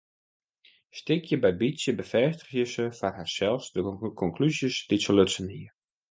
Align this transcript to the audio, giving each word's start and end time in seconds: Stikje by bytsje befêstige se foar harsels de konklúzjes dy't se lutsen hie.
Stikje 0.99 1.37
by 1.43 1.51
bytsje 1.59 1.91
befêstige 1.99 2.63
se 2.73 2.85
foar 2.99 3.13
harsels 3.19 3.65
de 3.75 3.81
konklúzjes 4.21 4.75
dy't 4.89 5.05
se 5.05 5.11
lutsen 5.17 5.53
hie. 5.55 5.69